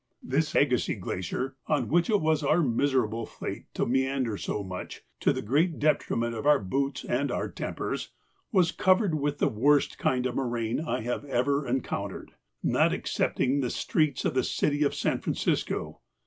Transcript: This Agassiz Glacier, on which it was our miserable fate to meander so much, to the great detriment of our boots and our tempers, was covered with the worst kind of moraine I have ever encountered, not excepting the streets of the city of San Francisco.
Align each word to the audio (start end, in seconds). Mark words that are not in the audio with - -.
This 0.23 0.55
Agassiz 0.55 0.97
Glacier, 0.99 1.57
on 1.67 1.87
which 1.87 2.09
it 2.09 2.21
was 2.21 2.41
our 2.41 2.63
miserable 2.63 3.27
fate 3.27 3.71
to 3.75 3.85
meander 3.85 4.35
so 4.35 4.63
much, 4.63 5.03
to 5.19 5.31
the 5.31 5.43
great 5.43 5.77
detriment 5.77 6.33
of 6.33 6.47
our 6.47 6.57
boots 6.57 7.03
and 7.05 7.31
our 7.31 7.47
tempers, 7.51 8.09
was 8.51 8.71
covered 8.71 9.13
with 9.13 9.37
the 9.37 9.47
worst 9.47 9.99
kind 9.99 10.25
of 10.25 10.33
moraine 10.33 10.79
I 10.79 11.01
have 11.01 11.23
ever 11.25 11.67
encountered, 11.67 12.31
not 12.63 12.93
excepting 12.93 13.59
the 13.61 13.69
streets 13.69 14.25
of 14.25 14.33
the 14.33 14.43
city 14.43 14.81
of 14.81 14.95
San 14.95 15.19
Francisco. 15.19 15.99